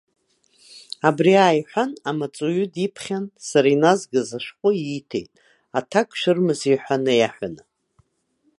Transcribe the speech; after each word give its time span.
Абри 1.07 1.33
ааиҳәан, 1.43 1.91
амаҵуҩы 2.09 2.65
диԥхьан 2.73 3.25
сара 3.49 3.67
иназгаз 3.75 4.29
ашәҟәы 4.37 4.69
ииҭеит, 4.75 5.29
аҭак 5.79 6.09
шәырмазеи 6.19 6.77
ҳәа 6.83 6.95
наиаҳәаны. 7.03 7.63